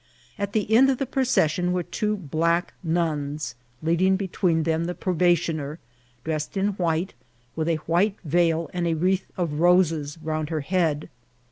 At 0.39 0.53
the 0.53 0.75
end 0.75 0.89
of 0.89 0.97
the 0.97 1.05
pro 1.05 1.21
cession 1.23 1.71
were 1.73 1.83
two 1.83 2.17
black 2.17 2.73
nuns, 2.81 3.53
leading 3.83 4.15
between 4.15 4.63
them 4.63 4.85
the 4.85 4.95
probationer, 4.95 5.77
dressed 6.23 6.57
in 6.57 6.69
white, 6.69 7.13
with 7.55 7.69
a 7.69 7.75
white 7.85 8.15
veil 8.25 8.67
and 8.73 8.87
a 8.87 8.95
wreath 8.95 9.27
of 9.37 9.59
roses 9.59 10.17
round 10.23 10.49
her 10.49 10.61
head. 10.61 11.07